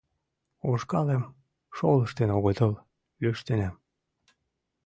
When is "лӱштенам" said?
3.21-3.75